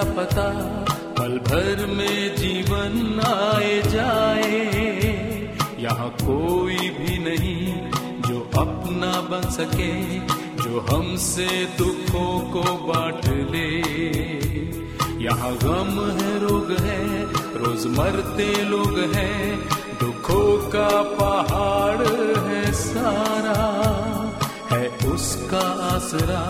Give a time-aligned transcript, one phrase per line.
[0.00, 0.44] क्या पता,
[1.18, 4.60] पल भर में जीवन आए जाए।
[5.78, 7.66] यहाँ कोई भी नहीं
[8.22, 9.92] जो अपना बन सके,
[10.62, 11.48] जो हमसे
[11.78, 13.68] दुखों को बांट ले।
[15.24, 17.24] यहाँ गम है, रोग है
[17.58, 19.68] रोज मरते लोग हैं,
[20.00, 20.88] दुखों का
[21.20, 22.08] पहाड़
[22.46, 23.60] है सारा।
[24.72, 26.44] है उसका आसरा,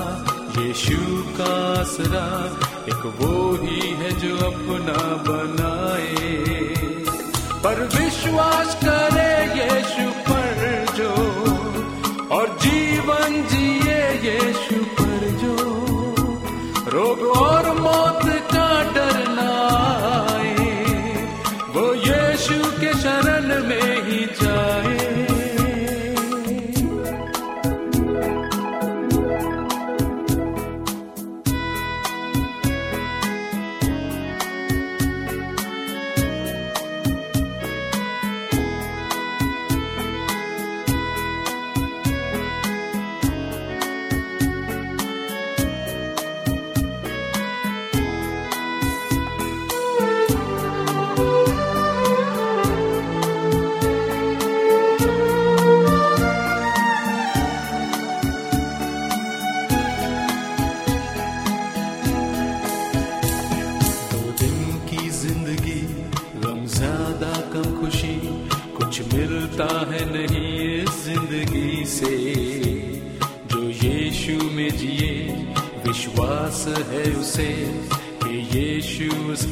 [0.58, 1.00] यीशु
[1.38, 2.26] का आसरा
[2.88, 6.44] एक वो ही है जो अपना बनाए।
[7.64, 10.09] पर विश्वास करे यीशु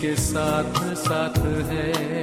[0.08, 1.38] उसके साथ साथ
[1.70, 2.17] है।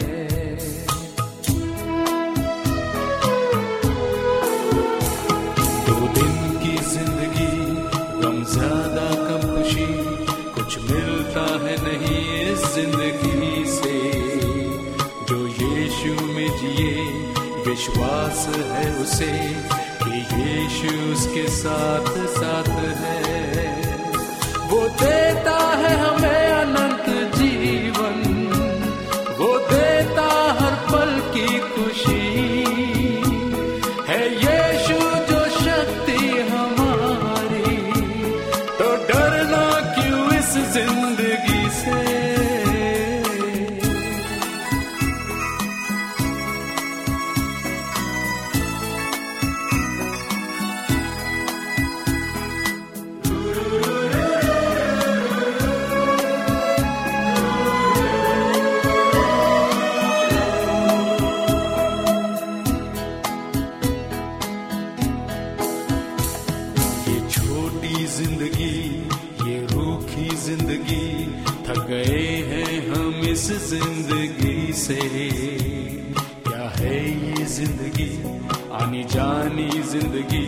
[79.35, 80.47] आनी ज़िंदगी,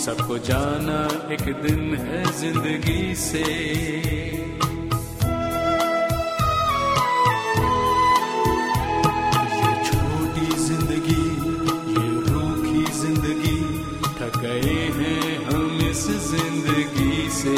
[0.00, 0.98] सबको जाना
[1.34, 3.42] एक दिन है ज़िंदगी से।
[9.54, 11.24] ये छोटी ज़िंदगी,
[11.94, 13.58] ये रूखी ज़िंदगी,
[14.20, 17.56] थक गए हैं हम इस ज़िंदगी से।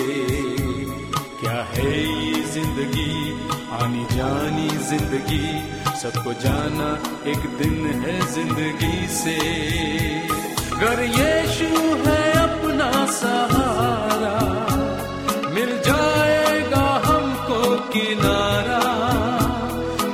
[1.41, 3.13] क्या है ये ज़िंदगी?
[3.81, 5.47] आनी जानी ज़िंदगी,
[6.01, 6.91] सबको जाना
[7.31, 9.39] एक दिन है ज़िंदगी से।
[10.83, 14.37] अगर यीशु है अपना सहारा।
[15.51, 18.81] मिल जाएगा हमको किनारा।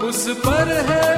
[0.08, 1.15] उस पर है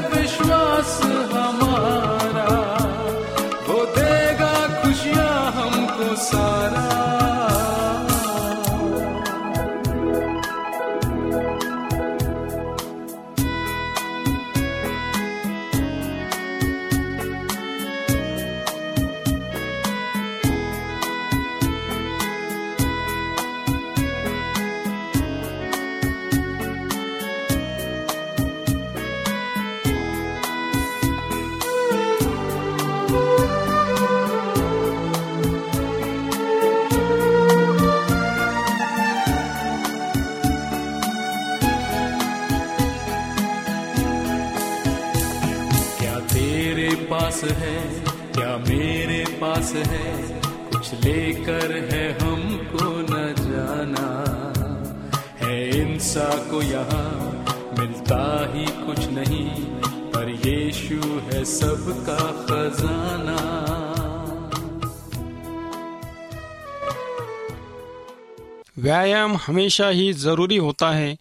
[68.78, 71.16] व्यायाम हमेशा ही ज़रूरी होता है।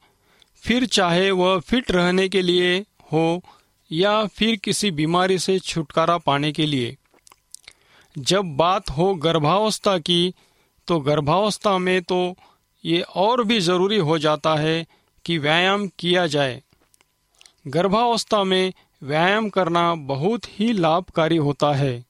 [0.64, 2.78] फिर चाहे वह फिट रहने के लिए
[3.14, 3.42] हो
[3.92, 6.96] या फिर किसी बीमारी से छुटकारा पाने के लिए।
[8.16, 10.34] जब बात हो गर्भावस्था की
[10.88, 12.36] तो गर्भावस्था में तो
[12.84, 14.86] ये और भी ज़रूरी हो जाता है
[15.26, 16.62] कि व्यायाम किया जाए।
[17.68, 22.06] गर्भावस्था में व्यायाम करना बहुत ही लाभकारी होता है।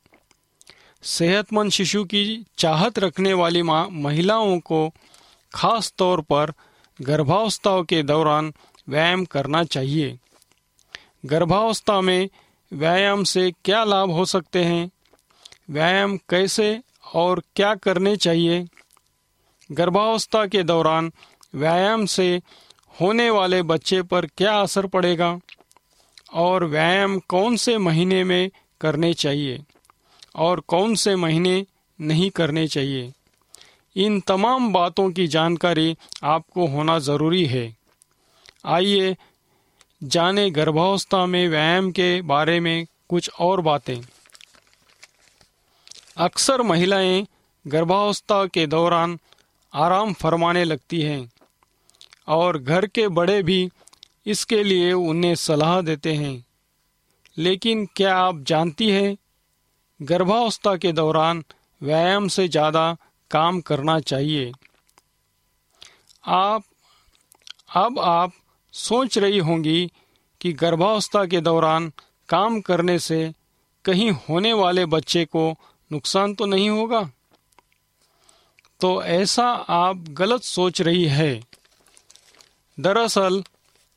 [1.04, 4.92] सेहतमंद शिशु की चाहत रखने वाली माँ, महिलाओं को
[5.54, 6.54] खास तौर पर
[7.02, 8.54] गर्भावस्था के दौरान
[8.90, 10.20] व्यायाम करना चाहिए।
[11.26, 12.30] गर्भावस्था में
[12.74, 14.92] व्यायाम से क्या लाभ हो सकते हैं?
[15.70, 16.82] व्यायाम कैसे
[17.14, 18.68] और क्या करने चाहिए?
[19.72, 21.14] गर्भावस्था के दौरान
[21.56, 22.42] व्यायाम से
[23.02, 25.40] होने वाले बच्चे पर क्या असर पड़ेगा?
[26.34, 28.52] और व्यायाम कौन से महीने में
[28.82, 29.64] करने चाहिए?
[30.36, 31.66] और कौन से महीने
[32.02, 33.14] नहीं करने चाहिए?
[33.98, 35.96] इन तमाम बातों की जानकारी
[36.26, 37.66] आपको होना ज़रूरी है।
[38.66, 39.16] आइए
[40.02, 43.98] जाने गर्भावस्था में व्यायाम के बारे में कुछ और बातें।
[46.18, 47.26] अक्सर महिलाएँ
[47.66, 49.18] गर्भावस्था के दौरान
[49.74, 51.32] आराम फरमाने लगती हैं
[52.28, 53.60] और घर के बड़े भी
[54.26, 56.46] इसके लिए उन्हें सलाह देते हैं।
[57.38, 59.18] लेकिन क्या आप जानती हैं,
[60.00, 61.44] गर्भावस्था के दौरान
[61.82, 62.96] व्यायाम से ज़्यादा
[63.32, 64.52] काम करना चाहिए।
[66.26, 66.64] आप,
[67.76, 68.32] अब आप
[68.74, 69.92] सोच रही होंगी
[70.42, 71.94] कि गर्भावस्था के दौरान
[72.30, 73.34] काम करने से
[73.86, 75.56] कहीं होने वाले बच्चे को
[75.92, 77.12] नुकसान तो नहीं होगा?
[78.80, 81.44] तो ऐसा आप गलत सोच रही है।
[82.80, 83.44] दरअसल,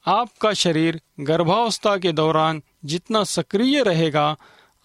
[0.07, 4.37] आपका शरीर गर्भावस्था के दौरान जितना सक्रिय रहेगा,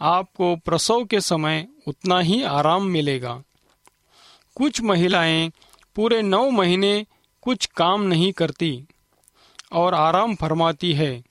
[0.01, 3.43] आपको प्रसव के समय उतना ही आराम मिलेगा।
[4.55, 5.51] कुछ महिलाएँ
[5.95, 7.05] पूरे नौ महीने
[7.41, 8.85] कुछ काम नहीं करती
[9.71, 11.23] और आराम फरमाती है।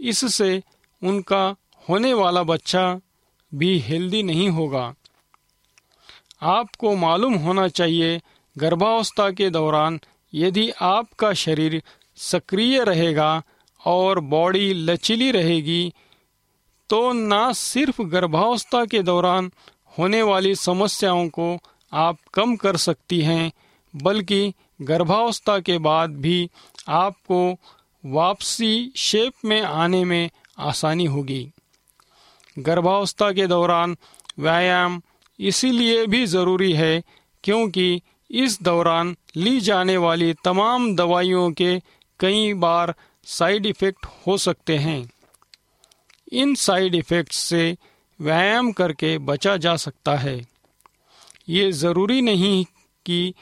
[0.00, 0.62] इससे
[1.02, 1.44] उनका
[1.88, 3.00] होने वाला बच्चा
[3.54, 4.94] भी हेल्दी नहीं होगा।
[6.42, 8.20] आपको मालूम होना चाहिए,
[8.58, 10.00] गर्भावस्था के दौरान
[10.34, 11.82] यदि आपका शरीर
[12.16, 13.42] सक्रिय रहेगा
[13.84, 15.92] और बॉडी लचीली रहेगी
[16.90, 19.52] तो न सिर्फ़ गर्भावस्था के दौरान
[19.98, 21.58] होने वाली समस्याओं को
[21.92, 23.52] आप कम कर सकती हैं,
[23.96, 24.52] बल्कि
[24.82, 26.50] गर्भावस्था के बाद भी
[26.88, 27.58] आपको
[28.04, 31.52] वापसी शेप में आने में आसानी होगी।
[32.58, 33.96] गर्भावस्था के दौरान
[34.38, 35.02] व्यायाम
[35.40, 37.02] इसीलिए भी ज़रूरी है
[37.44, 41.78] क्योंकि इस दौरान ली जाने वाली तमाम दवाइयों के
[42.20, 45.10] कई बार साइड इफ़ेक्ट हो सकते हैं।
[46.32, 47.76] इन साइड इफ़ेक्ट्स से
[48.20, 50.55] व्यायाम करके बचा जा सकता है।
[51.48, 52.64] ये ज़रूरी नहीं
[53.06, 53.34] कि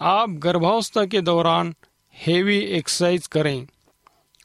[0.00, 1.74] आप गर्भावस्था के दौरान
[2.16, 3.66] हेवी एक्सरसाइज करें,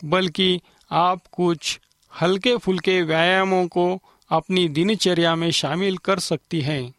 [0.06, 1.80] बल्कि आप कुछ
[2.14, 3.88] हल्के फुल्के व्यायामों को
[4.30, 6.94] अपनी दिनचर्या में शामिल कर सकती हैं।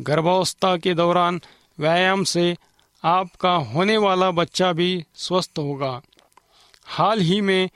[0.00, 1.40] गर्भावस्था के दौरान
[1.78, 2.56] व्यायाम से
[3.04, 6.00] आपका होने वाला बच्चा भी स्वस्थ होगा।
[6.86, 7.68] हाल ही में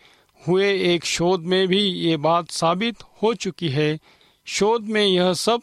[0.42, 3.98] हुए एक शोध में भी ये बात साबित हो चुकी है।
[4.46, 5.60] शोध में यह सब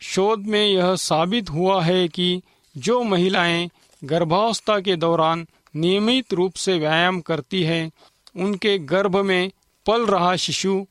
[0.00, 2.42] शोध में यह साबित हुआ है कि
[2.76, 3.70] जो महिलाएँ
[4.04, 7.90] गर्भावस्था के दौरान नियमित रूप से व्यायाम करती हैं,
[8.36, 9.50] उनके गर्भ में
[9.86, 10.86] पल रहा शिशु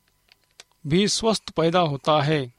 [0.86, 2.52] भी स्वस्थ पैदा होता है।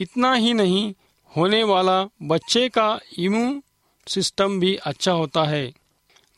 [0.00, 0.94] इतना ही नहीं,
[1.36, 3.62] होने वाला बच्चे का इम्यून
[4.08, 5.72] सिस्टम भी अच्छा होता है।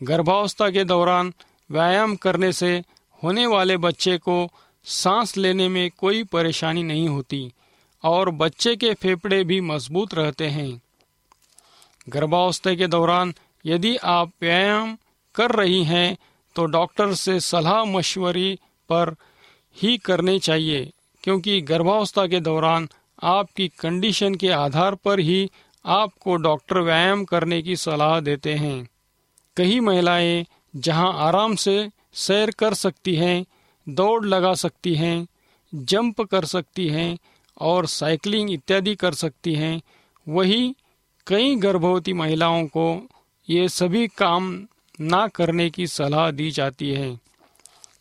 [0.03, 1.35] गर्भावस्था के दौरान
[1.71, 2.83] व्यायाम करने से
[3.23, 4.49] होने वाले बच्चे को
[4.85, 7.53] सांस लेने में कोई परेशानी नहीं होती।
[8.07, 10.71] और बच्चे के फेफड़े भी मज़बूत रहते हैं।
[12.09, 13.35] गर्भावस्था के दौरान
[13.65, 14.97] यदि आप व्यायाम
[15.35, 16.17] कर रही हैं
[16.57, 18.59] तो डॉक्टर से सलाह मशवरी
[18.91, 19.15] पर
[19.77, 20.91] ही करने चाहिए,
[21.25, 22.89] क्योंकि गर्भावस्था के दौरान
[23.25, 25.49] आपकी कंडीशन के आधार पर ही
[25.85, 28.89] आपको डॉक्टर व्यायाम करने की सलाह देते हैं।
[29.57, 30.45] कई महिलाएँ
[30.77, 33.45] जहाँ आराम से सैर कर सकती हैं,
[33.87, 35.27] दौड़ लगा सकती हैं,
[35.73, 37.17] जंप कर सकती हैं
[37.61, 39.81] और साइकिलिंग इत्यादि कर सकती हैं।
[40.29, 40.75] वही
[41.27, 43.09] कई गर्भवती महिलाओं को
[43.49, 44.67] ये सभी काम
[45.01, 47.19] ना करने की सलाह दी जाती है।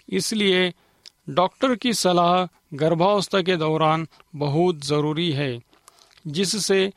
[0.09, 0.73] इसलिए
[1.29, 2.45] डॉक्टर की सलाह
[2.77, 5.59] गर्भावस्था के दौरान बहुत ज़रूरी है,
[6.27, 6.91] जिससे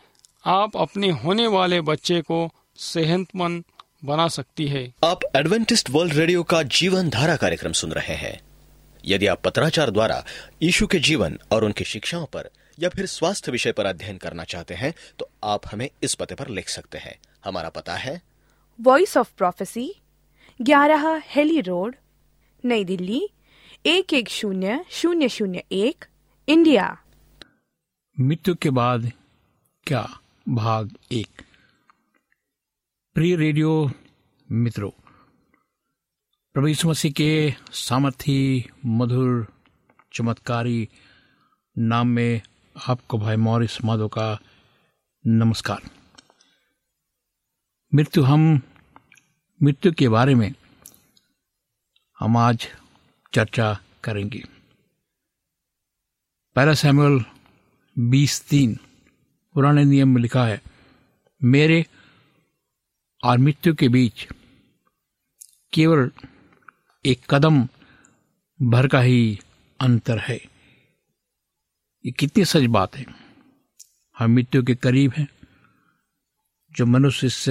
[0.46, 2.48] आप अपने होने वाले बच्चे को
[2.78, 3.64] सेहतमंद
[4.04, 8.47] बना सकती है। आप एडवेंटिस्ट वर्ल्ड रेडियो का जीवन धारा कार्यक्रम सुन रहे हैं।
[9.08, 10.24] यदि आप पत्राचार द्वारा
[10.62, 14.74] यीशु के जीवन और उनकी शिक्षाओं पर या फिर स्वास्थ्य विषय पर अध्ययन करना चाहते
[14.74, 18.20] हैं तो आप हमें इस पते पर लिख सकते हैं। हमारा पता है।
[18.80, 19.94] वॉइस ऑफ़ प्रोफेसी
[20.62, 21.96] ग्यारह हेली रोड
[22.64, 23.28] नई दिल्ली
[23.86, 26.04] एक एक शून्य शून्य शून्य एक
[26.48, 26.98] इंडिया।
[28.20, 29.12] मृत्यु के बाद
[29.86, 31.42] क्या भाग एक?
[33.14, 33.90] प्रिय रेडियो
[34.52, 34.90] मित्रों
[36.58, 39.52] प्रभु यीशु मसीह के सामर्थी, मधुर,
[40.12, 40.88] चमत्कारी
[41.78, 42.40] नाम में
[42.88, 44.40] आपको भाई मॉरिस माधो का
[45.26, 45.82] नमस्कार।
[47.94, 48.62] मृत्यु हम,
[49.62, 50.54] मृत्यु के बारे में
[52.18, 52.68] हम आज
[53.34, 54.44] चर्चा करेंगे।
[56.56, 57.24] पहला सैमुअल
[57.98, 58.78] बीस तीन,
[59.54, 60.62] पुराने नियम में लिखा है,
[61.42, 61.86] मेरे
[63.24, 64.28] और मृत्यु के बीच
[65.72, 66.10] केवल
[67.06, 67.68] एक कदम
[68.62, 69.40] भर का ही
[69.80, 70.36] अंतर है।
[72.06, 73.06] ये कितनी सच बात है।
[74.18, 75.28] हम मृत्यु के करीब हैं,
[76.72, 77.44] जो मनुष्य इस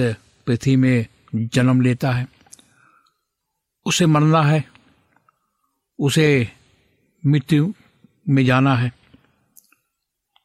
[0.46, 2.28] पृथ्वी में जन्म लेता है।
[3.86, 4.64] उसे मरना है,
[5.98, 6.52] उसे
[7.26, 7.72] मृत्यु
[8.28, 8.92] में जाना है,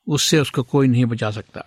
[0.07, 1.61] उससे उसको कोई नहीं बचा सकता।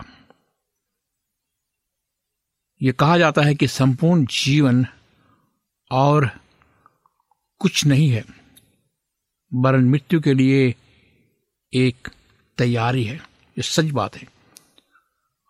[2.83, 4.87] ये कहा जाता है कि संपूर्ण जीवन
[5.91, 6.46] और
[7.59, 8.25] कुछ नहीं है।
[9.55, 10.75] वरन मृत्यु के लिए
[11.73, 12.09] एक
[12.59, 13.17] तैयारी है।
[13.59, 14.27] ये सच बात है।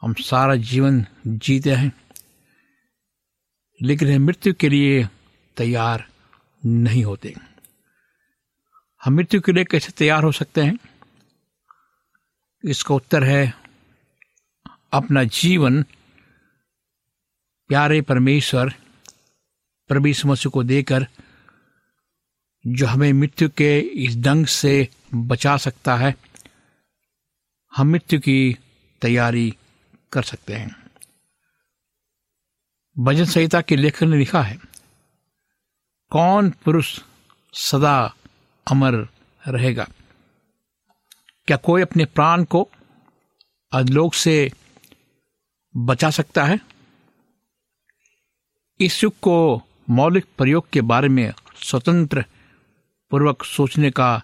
[0.02, 1.92] हम सारा जीवन जीते हैं,
[3.82, 5.08] लेकिन मृत्यु के लिए
[5.56, 6.08] तैयार
[6.66, 7.34] नहीं होते।
[9.04, 10.78] हम मृत्यु के लिए कैसे तैयार हो सकते हैं?
[12.64, 13.54] इसका उत्तर है,
[14.92, 15.82] अपना जीवन
[17.68, 18.74] प्यारे परमेश्वर
[19.92, 21.06] समस्या को देकर
[22.66, 26.14] जो हमें मृत्यु के इस दंग से बचा सकता है,
[27.76, 28.56] हम मृत्यु की
[29.02, 29.56] तैयारी
[30.12, 30.90] कर सकते हैं।
[32.98, 34.58] भजन संहिता के लेखक ने लिखा है,
[36.10, 37.00] कौन पुरुष
[37.52, 38.14] सदा
[38.70, 39.08] अमर
[39.48, 39.88] रहेगा?
[41.46, 42.68] क्या कोई अपने प्राण को
[43.72, 44.52] अधलोक से
[45.76, 46.60] बचा सकता है?
[48.80, 51.32] इस युग को मौलिक प्रयोग के बारे में
[51.62, 52.24] स्वतंत्र
[53.10, 54.22] पूर्वक सोचने का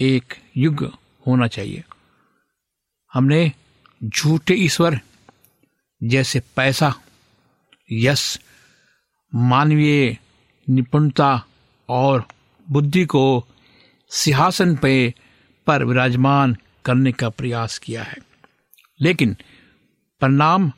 [0.00, 1.84] एक युग होना चाहिए।
[3.14, 3.52] हमने
[4.04, 5.00] झूठे ईश्वर
[6.02, 6.94] जैसे पैसा,
[7.92, 8.40] यश,
[9.34, 10.18] मानवीय
[10.70, 11.44] निपुणता
[11.88, 12.28] और
[12.70, 13.46] बुद्धि को
[14.10, 15.14] सिंहासन पे
[15.66, 18.16] पर विराजमान करने का प्रयास किया है।
[19.00, 19.36] लेकिन
[20.20, 20.72] परिणाम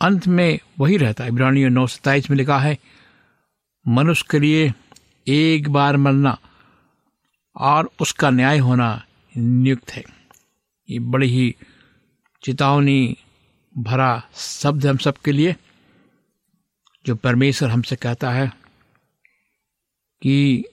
[0.00, 2.78] अंत में वही रहता है। इब्रानी नौ सत्ताईस में लिखा है,
[3.88, 4.72] मनुष्य के लिए
[5.30, 6.38] एक बार मरना
[7.56, 9.06] और उसका न्याय होना
[9.36, 10.04] नियुक्त है।
[10.90, 11.56] ये बड़ी ही
[12.42, 13.16] चेतावनी
[13.78, 15.56] भरा शब्द हम सबके लिए,
[17.06, 18.52] जो परमेश्वर हमसे कहता है
[20.22, 20.64] कि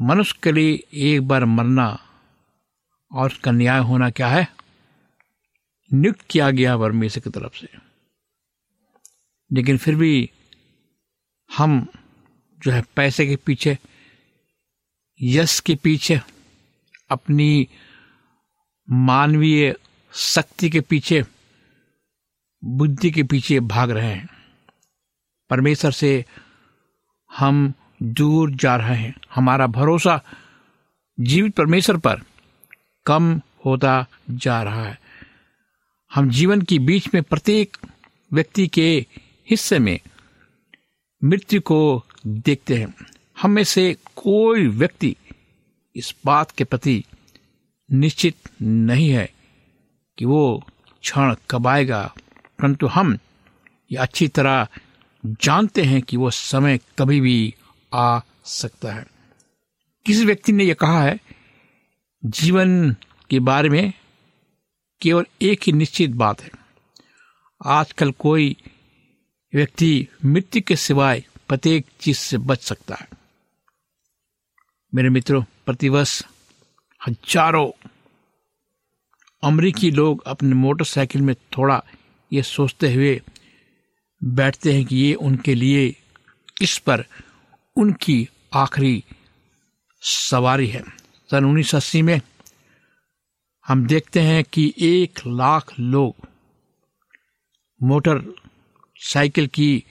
[0.00, 2.00] मनुष्य के लिए एक बार मरना
[3.12, 4.48] और उसका न्याय होना क्या है?
[5.92, 7.68] नियुक्त किया गया परमेश्वर की तरफ़ से।
[9.52, 10.30] लेकिन फिर भी
[11.56, 11.86] हम
[12.62, 13.78] जो है पैसे के पीछे,
[15.22, 16.20] यश के पीछे,
[17.10, 17.68] अपनी
[18.90, 19.76] मानवीय
[20.14, 21.24] शक्ति के पीछे,
[22.64, 24.28] बुद्धि के पीछे भाग रहे हैं।
[25.50, 26.24] परमेश्वर से
[27.38, 30.22] हम दूर जा रहे हैं। हमारा भरोसा
[31.20, 32.22] जीवित परमेश्वर पर
[33.06, 35.00] कम होता जा रहा है।
[36.14, 37.76] हम जीवन के बीच में प्रत्येक
[38.32, 39.06] व्यक्ति के
[39.50, 40.00] हिस्से में
[41.24, 42.94] मृत्यु को देखते हैं।
[43.42, 45.16] हम में से कोई व्यक्ति
[45.96, 47.04] इस बात के प्रति
[47.92, 49.32] निश्चित नहीं है
[50.18, 50.64] कि वो
[51.02, 52.14] क्षण कब आएगा।
[52.58, 53.18] परंतु हम
[53.92, 54.66] ये अच्छी तरह
[55.26, 57.54] जानते हैं कि वो समय कभी भी
[57.94, 59.06] आ सकता है।
[60.06, 61.20] किसी व्यक्ति ने यह कहा है?
[62.24, 62.96] जीवन
[63.30, 63.92] के बारे में
[65.00, 66.50] केवल एक ही निश्चित बात है।
[67.66, 68.56] आजकल कोई
[69.52, 73.08] व्यक्ति मृत्यु के सिवाय प्रत्येक चीज़ से बच सकता है।
[74.92, 76.22] मेरे मित्रों, प्रतिवर्ष
[77.00, 77.70] हज़ारों
[79.42, 81.82] अमरीकी लोग अपने मोटरसाइकिल में थोड़ा
[82.32, 83.20] ये सोचते हुए
[84.20, 85.94] बैठते हैं कि ये उनके लिए
[86.62, 87.04] इस पर
[87.76, 89.02] उनकी आखिरी
[90.02, 90.82] सवारी है।
[91.30, 92.20] सन उन्नीस अस्सी में
[93.66, 96.28] हम देखते हैं कि एक लाख लोग
[97.80, 98.22] मोटर
[99.04, 99.84] साइकिल की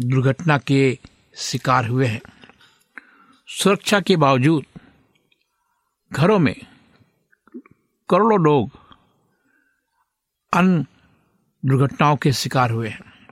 [0.00, 0.98] दुर्घटना के
[1.36, 2.20] शिकार हुए हैं।
[3.46, 4.80] सुरक्षा के बावजूद
[6.12, 6.60] घरों में
[8.10, 8.70] करोड़ों लोग
[10.54, 10.86] अन्य
[11.64, 13.28] दुर्घटनाओं के शिकार हुए हैं।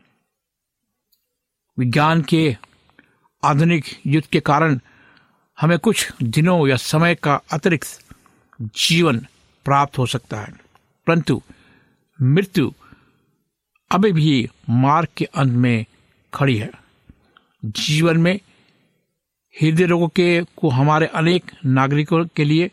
[1.78, 2.56] विज्ञान के
[3.44, 4.80] आधुनिक युद्ध के कारण
[5.60, 8.04] हमें कुछ दिनों या समय का अतिरिक्त
[8.60, 9.18] जीवन
[9.64, 10.52] प्राप्त हो सकता है।
[11.06, 11.42] परंतु
[12.22, 12.72] मृत्यु
[13.94, 15.84] अभी भी मार्ग के अंत में
[16.32, 16.70] खड़ी है।
[17.64, 18.34] जीवन में
[19.54, 22.70] हृदय रोगों के को हमारे अनेक नागरिकों के लिए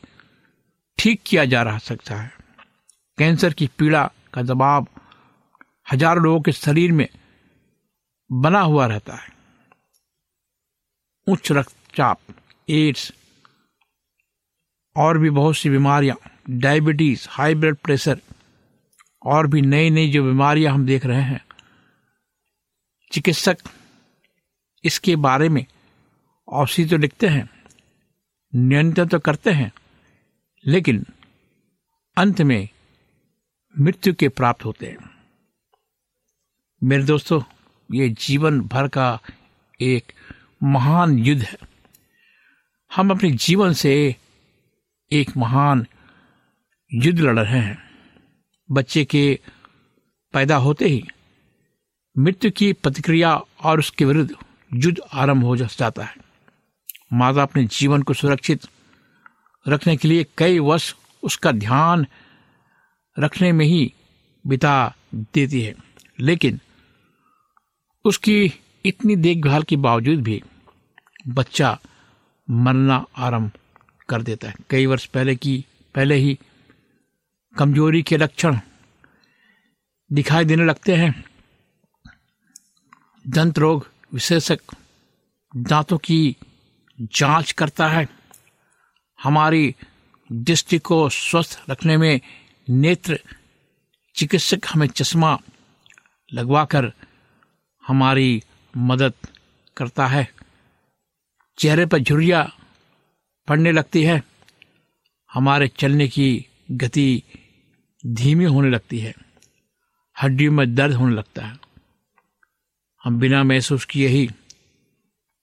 [0.97, 2.31] ठीक किया जा रहा सकता है।
[3.17, 4.87] कैंसर की पीड़ा का दबाव
[5.91, 7.07] हज़ारों लोगों के शरीर में
[8.29, 9.29] बना हुआ रहता है।
[11.27, 12.19] उच्च रक्तचाप,
[12.69, 13.11] एड्स
[14.95, 16.17] और भी बहुत सी बीमारियाँ,
[16.49, 18.21] डायबिटीज़, हाई ब्लड प्रेशर
[19.25, 21.45] और भी नई नई जो बीमारियाँ हम देख रहे हैं।
[23.11, 23.57] चिकित्सक
[24.83, 25.65] इसके बारे में
[26.47, 27.49] औषधि तो लिखते हैं,
[28.53, 29.71] नियंत्रण तो करते हैं,
[30.65, 31.05] लेकिन
[32.17, 32.69] अंत में
[33.75, 35.09] मृत्यु के प्राप्त होते हैं।
[36.81, 37.41] मेरे दोस्तों,
[37.89, 39.19] ये जीवन भर का
[39.81, 40.11] एक
[40.63, 41.57] महान युद्ध है।
[42.91, 43.93] हम अपने जीवन से
[45.11, 45.85] एक महान
[46.91, 47.90] युद्ध लड़ रहे हैं।
[48.71, 49.39] बच्चे के
[50.33, 51.03] पैदा होते ही
[52.17, 54.35] मृत्यु की प्रतिक्रिया और उसके विरुद्ध
[54.73, 56.15] युद्ध आरंभ हो जाता है।
[57.13, 58.61] माता अपने जीवन को सुरक्षित
[59.67, 62.05] रखने के लिए कई वर्ष उसका ध्यान
[63.19, 63.93] रखने में ही
[64.47, 65.75] बिता देती है।
[66.19, 66.59] लेकिन
[68.05, 68.53] उसकी
[68.85, 70.43] इतनी देखभाल के बावजूद भी
[71.27, 71.79] बच्चा
[72.49, 73.51] मरना आरंभ
[74.09, 76.39] कर देता है। कई वर्ष पहले की, पहले ही
[77.57, 78.59] कमज़ोरी के लक्षण
[80.11, 81.23] दिखाई देने लगते हैं।
[83.27, 84.59] दंत रोग विशेषक
[85.55, 86.37] दांतों की
[87.01, 88.07] जाँच करता है।
[89.23, 89.75] हमारी
[90.31, 92.21] दृष्टि को स्वस्थ रखने में
[92.69, 93.19] नेत्र
[94.15, 95.39] चिकित्सक हमें चश्मा
[96.33, 96.93] लगवाकर
[97.87, 98.43] हमारी
[98.77, 99.13] मदद
[99.77, 100.33] करता है।
[101.57, 102.51] चेहरे पर झुरिया
[103.47, 104.23] पड़ने लगती है।
[105.33, 107.23] हमारे चलने की गति
[108.05, 109.13] धीमी होने लगती है।
[110.23, 111.59] हड्डियों में दर्द होने लगता है।
[113.03, 114.29] हम बिना महसूस किए ही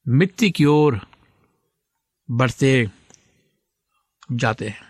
[0.09, 1.01] मृत्यु की ओर
[2.31, 2.91] बढ़ते
[4.33, 4.81] जाते हैं।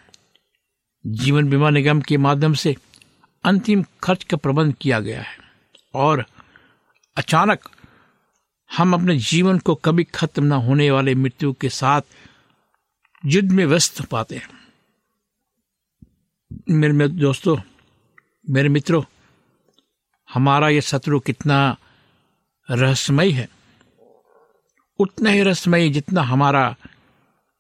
[1.07, 2.77] जीवन बीमा निगम के माध्यम से
[3.45, 5.39] अंतिम खर्च का प्रबंध किया गया है
[5.95, 6.25] और
[7.17, 7.69] अचानक
[8.77, 12.03] हम अपने जीवन को कभी खत्म न होने वाले मृत्यु के साथ
[13.25, 14.58] युद्ध में व्यस्त पाते हैं।
[16.71, 17.59] मेरे दोस्तों,
[18.51, 19.03] मेरे मित्रों,
[20.33, 21.77] हमारा यह शत्रु कितना
[22.71, 23.49] रहस्यमय है।
[24.99, 26.77] उतना ही रहस्यमय जितना हमारा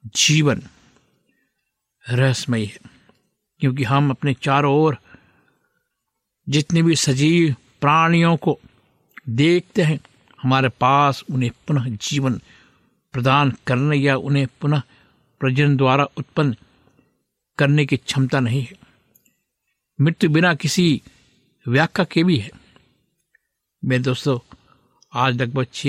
[0.06, 0.62] जीवन
[2.10, 2.78] रहस्यमय है।
[3.58, 4.98] क्योंकि हम अपने चारों ओर
[6.48, 8.58] जितने भी सजीव प्राणियों को
[9.28, 10.00] देखते हैं,
[10.42, 12.40] हमारे पास उन्हें पुनः जीवन
[13.12, 14.82] प्रदान करने या उन्हें पुनः
[15.40, 16.56] प्रजन द्वारा उत्पन्न
[17.58, 18.87] करने की क्षमता नहीं है।
[20.00, 21.02] मृत्यु बिना किसी
[21.68, 22.50] व्याख्या के भी है।
[23.84, 24.56] मेरे दोस्तों,
[25.14, 25.86] आज लगभग छ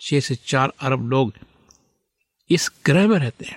[0.00, 1.32] छह से चार अरब लोग
[2.50, 3.56] इस ग्रह में रहते हैं।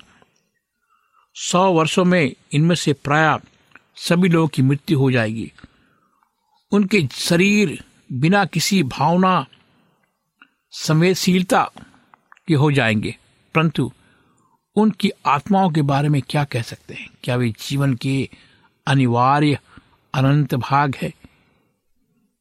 [1.36, 3.40] सौ वर्षों में इनमें से प्राय
[3.96, 5.52] सभी लोगों की मृत्यु हो जाएगी।
[6.72, 9.46] उनके शरीर बिना किसी भावना
[10.72, 11.72] संवेदशीलता
[12.48, 13.18] के हो जाएँगे।
[13.56, 13.92] परंतु
[14.76, 17.10] उनकी आत्माओं के बारे में क्या कह सकते हैं?
[17.24, 18.30] क्या वे जीवन के
[18.88, 19.60] अनिवार्य
[20.14, 21.14] अनंत भाग है।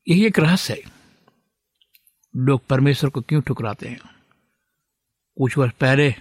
[0.08, 0.82] यही एक रहस्य है।
[2.36, 3.98] लोग परमेश्वर को क्यों ठुकराते हैं?
[5.38, 6.14] कुछ वर्ष पहले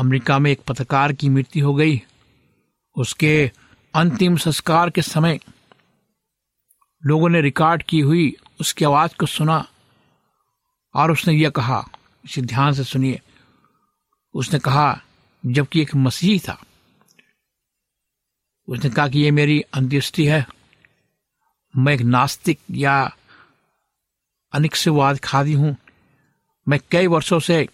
[0.00, 2.02] अमेरिका में एक पत्रकार की मृत्यु हो गई।
[2.96, 3.50] उसके
[3.94, 5.40] अंतिम संस्कार के समय
[7.06, 9.68] लोगों ने रिकॉर्ड की हुई उसकी आवाज़ को सुना
[10.94, 11.88] और उसने यह कहा,
[12.24, 13.20] इसे ध्यान से सुनिए।
[14.34, 15.00] उसने कहा,
[15.46, 16.65] जबकि एक मसीह था
[18.68, 20.46] उसने कहा कि यह मेरी अंत्येष्टि है।
[21.74, 23.16] मैं एक नास्तिक या
[24.52, 25.76] अनिक्षवाद खादी हूँ।
[26.68, 27.68] मैं कई वर्षों से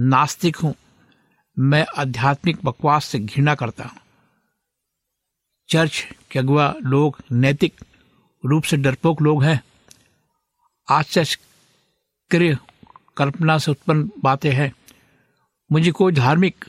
[0.00, 0.74] नास्तिक हूँ।
[1.58, 3.98] मैं आध्यात्मिक बकवास से घृणा करता हूँ।
[5.68, 7.80] चर्च के अगुआ लोग नैतिक
[8.44, 9.62] रूप से डरपोक लोग हैं।
[10.88, 12.58] आश्चर्य
[13.16, 14.72] कल्पना से उत्पन्न बातें हैं।
[15.72, 16.64] मुझे कोई धार्मिक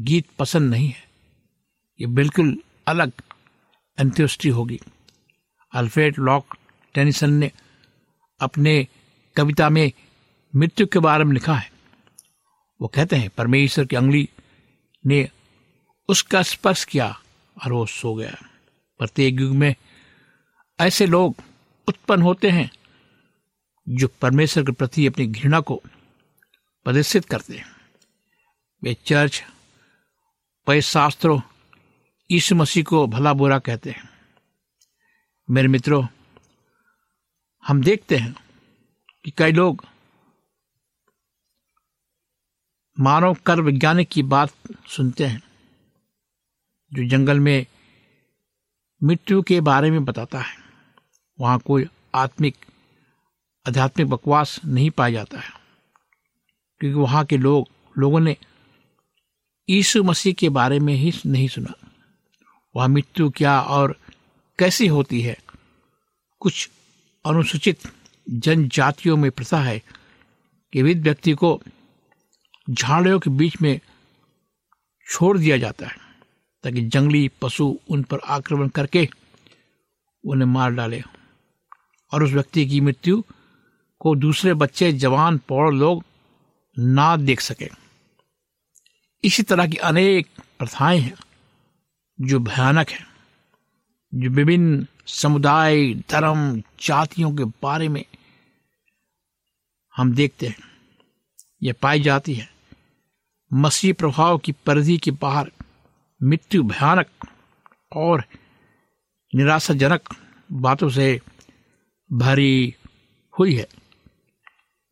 [0.00, 1.02] गीत पसंद नहीं है।
[2.00, 3.12] ये बिल्कुल अलग
[3.98, 4.80] अंत्येष्टि होगी।
[5.74, 6.56] अल्फ्रेड लॉक
[6.94, 7.50] टेनिसन ने
[8.40, 8.88] अपने
[9.36, 9.92] कविता में
[10.56, 11.72] मृत्यु के बारे में लिखा है।
[12.80, 14.28] वो कहते हैं, परमेश्वर की अंगली
[15.06, 15.28] ने
[16.08, 17.20] उसका स्पर्श किया
[17.64, 18.36] और वो सो गया।
[18.98, 19.74] प्रत्येक युग में
[20.80, 21.36] ऐसे लोग
[21.88, 22.70] उत्पन्न होते हैं
[23.88, 25.82] जो परमेश्वर के प्रति अपनी घृणा को
[26.84, 27.66] प्रदर्शित करते हैं।
[28.82, 29.42] वे चर्च
[30.82, 31.40] शास्त्रों
[32.30, 34.08] यीशु मसीह को भला बुरा कहते हैं।
[35.48, 36.06] मेरे मित्रों,
[37.62, 38.34] हम देखते हैं
[39.24, 39.84] कि कई लोग
[42.96, 44.52] मानव कर वैज्ञानिक की बात
[44.88, 45.42] सुनते हैं,
[46.92, 47.66] जो जंगल में
[49.00, 50.56] मृत्यु के बारे में बताता है।
[51.38, 52.56] वहाँ कोई आत्मिक,
[53.66, 55.52] आध्यात्मिक बकवास नहीं पाया जाता है,
[56.80, 58.36] क्योंकि वहाँ के लोग, लोगों ने
[59.68, 61.81] यीशु मसीह के बारे में ही नहीं सुना।
[62.76, 63.96] वह मृत्यु क्या और
[64.58, 65.38] कैसी होती है?
[66.40, 66.70] कुछ
[67.26, 67.78] अनुसूचित
[68.30, 69.82] जनजातियों में प्रथा है
[70.72, 71.62] कि विध व्यक्ति को
[72.70, 73.80] झाड़ियों के बीच में
[75.10, 75.96] छोड़ दिया जाता है,
[76.62, 79.08] ताकि जंगली पशु उन पर आक्रमण करके
[80.24, 81.02] उन्हें मार डाले।
[82.12, 83.22] और उस व्यक्ति की मृत्यु
[84.00, 86.04] को दूसरे बच्चे, जवान, पौड़ लोग
[86.78, 87.70] ना देख सके।
[89.24, 90.26] इसी तरह की अनेक
[90.58, 91.14] प्रथाएँ हैं।
[92.20, 93.06] जो भयानक है,
[94.14, 98.04] जो विभिन्न समुदाय, धर्म, जातियों के बारे में
[99.96, 100.58] हम देखते हैं।
[101.62, 102.52] यह पाई जाती है।
[103.52, 105.52] मसीह प्रभाव की परिधि के बाहर
[106.22, 107.06] मृत्यु भयानक
[107.92, 108.24] और
[109.34, 110.16] निराशाजनक
[110.52, 111.20] बातों से
[112.12, 112.74] भरी
[113.38, 113.68] हुई है।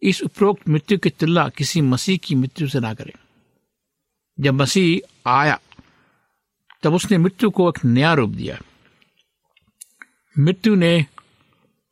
[0.02, 3.12] इस उपरोक्त मृत्यु की तुलना किसी मसीह की मृत्यु से ना करें।
[4.40, 5.60] जब मसीह आया
[6.82, 8.58] तब उसने मृत्यु को एक नया रूप दिया।
[10.38, 11.06] मृत्यु ने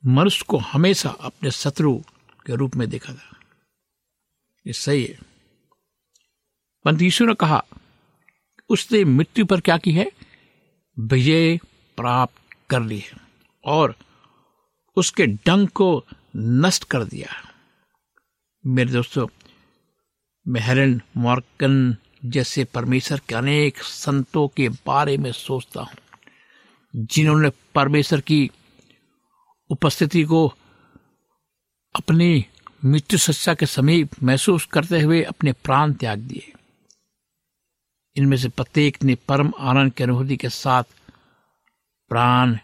[0.06, 1.98] मनुष्य को हमेशा अपने शत्रु
[2.46, 3.40] के रूप में देखा था।
[4.66, 5.18] ये सही है।
[6.84, 7.64] पंत यीशु ने कहा,
[8.68, 10.12] उसने मृत्यु पर क्या की है?
[10.98, 11.56] विजय
[11.96, 13.16] प्राप्त कर ली है
[13.64, 13.94] और
[14.96, 16.04] उसके डंग को
[16.36, 17.54] नष्ट कर दिया
[18.66, 19.26] मेरे दोस्तों
[20.48, 25.94] मेहरन हेरन मॉर्कन जैसे परमेश्वर के अनेक संतों के बारे में सोचता हूँ।
[26.96, 28.50] जिन्होंने परमेश्वर की
[29.70, 30.54] उपस्थिति को
[31.96, 32.46] अपनी
[32.84, 36.52] मृत्यु सच्चा के समीप महसूस करते हुए अपने प्राण त्याग दिए।
[38.16, 40.84] इनमें से प्रत्येक ने परम आनंद की अनुभूति के साथ
[42.08, 42.58] प्राण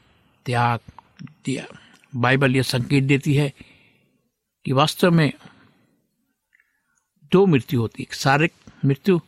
[0.46, 0.80] त्याग
[1.22, 1.66] दिया।
[2.16, 3.52] बाइबल यह संकेत देती है
[4.64, 5.32] कि वास्तव में
[7.32, 8.52] दो मृत्यु होती है। शारीरिक
[8.84, 9.20] मृत्यु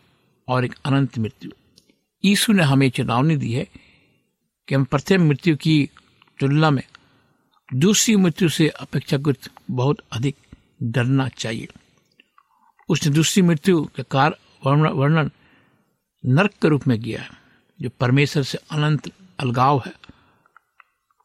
[0.49, 1.51] और एक अनंत मृत्यु।
[2.25, 3.67] यीशु ने हमें चेतावनी दी है
[4.69, 5.89] कि हम प्रथम मृत्यु की
[6.39, 6.83] तुलना में
[7.69, 10.37] दूसरी मृत्यु से अपेक्षाकृत बहुत अधिक
[10.83, 11.69] डरना चाहिए।
[12.89, 15.31] उसने दूसरी मृत्यु के कार वर्णन
[16.25, 17.31] नरक के रूप में किया है,
[17.79, 19.93] जो परमेश्वर से अनंत अलगाव है।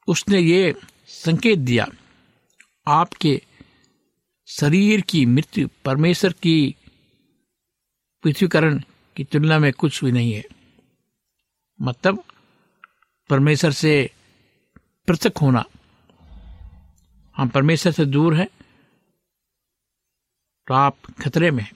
[0.08, 0.74] उसने ये
[1.08, 1.88] संकेत दिया,
[2.88, 3.42] आपके
[4.48, 6.76] शरीर की मृत्यु, परमेश्वर की
[8.24, 8.82] पृथ्वीकरण
[9.18, 10.44] की तुलना में कुछ भी नहीं है।
[11.80, 12.24] मतलब
[13.30, 13.94] परमेश्वर से
[15.08, 15.64] पृथक होना।
[17.36, 18.48] हम परमेश्वर से दूर हैं
[20.68, 21.74] तो आप खतरे में हैं।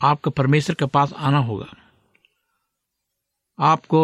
[0.00, 1.66] आपको परमेश्वर के पास आना होगा।
[3.58, 4.02] आपको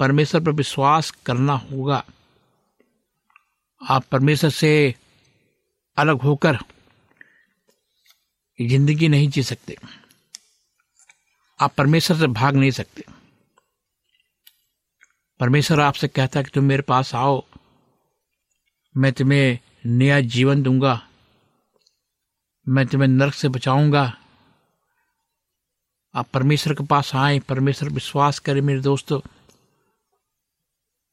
[0.00, 2.04] परमेश्वर पर विश्वास करना होगा।
[3.80, 4.94] आप परमेश्वर से
[5.96, 6.58] अलग होकर
[8.58, 9.76] ज़िंदगी नहीं जी सकते।
[11.60, 13.04] आप परमेश्वर से भाग नहीं सकते।
[15.40, 17.42] परमेश्वर आपसे कहता है कि तुम मेरे पास आओ,
[18.96, 21.00] मैं तुम्हें नया जीवन दूँगा,
[22.66, 24.12] मैं तुम्हें नरक से बचाऊँगा।
[26.14, 29.20] आप परमेश्वर के पास आए, परमेश्वर विश्वास करें मेरे दोस्तों,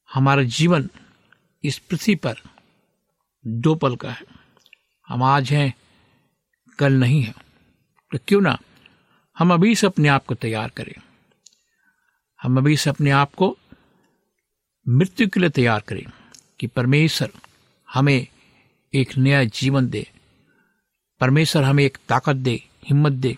[0.10, 0.90] हमारा जीवन
[1.64, 2.42] इस पृथ्वी पर
[3.46, 4.26] दो पल का है।
[5.08, 5.74] हम आज हैं,
[6.80, 7.34] कल नहीं है।
[8.12, 8.58] तो क्यों ना
[9.38, 11.02] हम अभी से अपने आप को तैयार करें।
[12.42, 13.58] हम अभी से अपने आप को
[14.88, 16.06] मृत्यु के लिए तैयार करें
[16.60, 17.32] कि परमेश्वर
[17.94, 18.28] हमें
[18.94, 20.12] एक नया जीवन दे।
[21.20, 23.38] परमेश्वर हमें एक ताकत दे, हिम्मत दे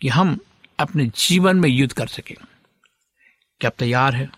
[0.00, 0.40] कि हम
[0.78, 2.36] अपने जीवन में युद्ध कर सकें।
[3.60, 4.32] क्या आप तैयार हैं?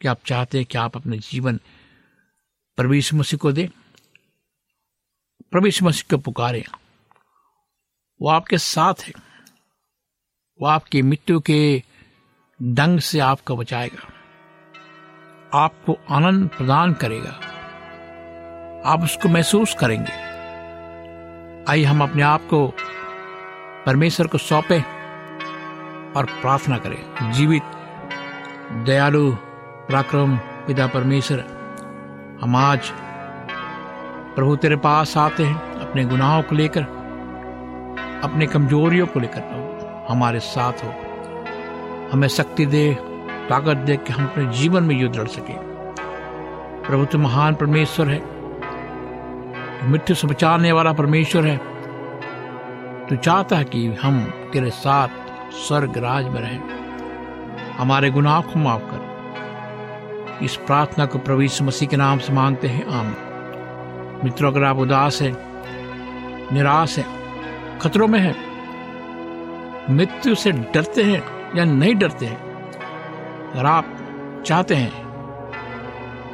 [0.00, 1.60] क्या आप चाहते हैं कि आप अपने जीवन
[2.76, 3.68] प्रवेश मसीह को दें?
[5.50, 6.64] प्रवेश मसीह को पुकारें।
[8.22, 9.29] वो आपके साथ है।
[10.60, 11.82] वो आपकी मृत्यु के
[12.62, 14.08] दंग से आपको बचाएगा।
[15.54, 17.40] आपको आनंद प्रदान करेगा।
[18.90, 20.12] आप उसको महसूस करेंगे।
[21.72, 22.74] आइए हम अपने आप को
[23.86, 24.80] परमेश्वर को सौंपे
[26.16, 27.62] और प्रार्थना करें। जीवित,
[28.86, 29.32] दयालु,
[29.88, 31.40] पराक्रम पिता परमेश्वर,
[32.42, 32.92] हम आज
[34.36, 36.82] प्रभु तेरे पास आते हैं अपने गुनाहों को लेकर,
[38.24, 39.59] अपने कमजोरियों को लेकर।
[40.10, 40.94] हमारे साथ हो।
[42.12, 42.94] हमें शक्ति दे,
[43.48, 45.52] ताकत दे कि हम अपने जीवन में युद्ध लड़ सके।
[46.86, 48.22] प्रभु तो महान परमेश्वर है।
[49.90, 51.56] मृत्यु से बचाने वाला परमेश्वर है।
[53.06, 55.08] तू चाहता है कि हम तेरे साथ
[55.52, 56.60] स्वर्ग राज में रहें।
[57.78, 59.10] हमारे गुनाह को माफ़ कर।
[60.42, 63.06] इस प्रार्थना को प्रभु यीशु मसीह के नाम से मांगते हैं। आम
[64.24, 65.36] मित्रों, अगर आप उदास हैं,
[66.52, 67.06] निराश हैं,
[67.78, 68.49] खतरों में हैं
[69.90, 71.22] मृत्यु से डरते हैं
[71.56, 72.40] या नहीं डरते हैं?
[73.50, 73.86] अगर आप
[74.46, 74.92] चाहते हैं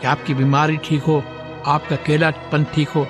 [0.00, 1.22] कि आपकी बीमारी ठीक हो,
[1.66, 3.04] आपका अकेलापन ठीक हो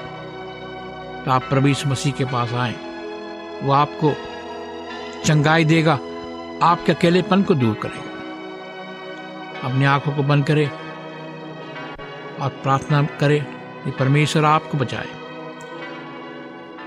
[1.25, 2.75] तो आप यीशु मसीह के पास आए।
[3.63, 4.13] वो आपको
[5.25, 5.99] चंगाई देगा,
[6.63, 8.11] आपके अकेलेपन को दूर करेगा।
[9.65, 10.69] अपनी आँखों को बंद करें
[12.41, 13.45] और प्रार्थना करें
[13.85, 15.09] कि परमेश्वर आपको बचाए,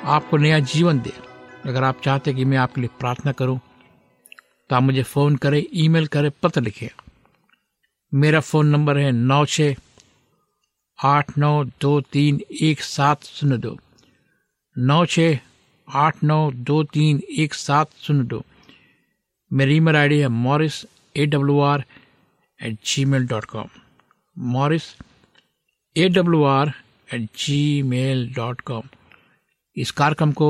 [0.07, 1.13] आपको नया जीवन दे।
[1.65, 3.59] अगर आप चाहते कि मैं आपके लिए प्रार्थना करूँ
[4.69, 6.87] तो आप मुझे फ़ोन करें, ईमेल करें, पत्र लिखें।
[8.13, 9.73] मेरा फ़ोन नंबर है नौ छ
[10.99, 13.77] आठ नौ दो तीन एक सात शून्य दो।
[14.75, 15.19] नौ छ
[15.87, 18.43] आठ नौ दो तीन एक सात शून्य दो।
[19.51, 20.83] मेरी ईमेल आईडी है Morris
[21.15, 21.83] A W R
[22.59, 23.67] at Gmail dot com
[24.37, 24.83] Morris
[25.95, 26.71] A W R
[27.13, 27.21] at
[27.83, 28.89] Gmail dot com
[29.77, 30.49] इस कार्यक्रम को